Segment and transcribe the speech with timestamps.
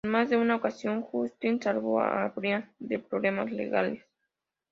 [0.03, 4.03] En más de una ocasión, Justin salvó a Brian de problemas legales.